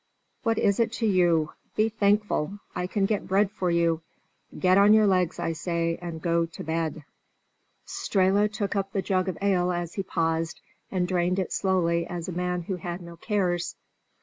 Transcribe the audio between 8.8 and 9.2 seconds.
the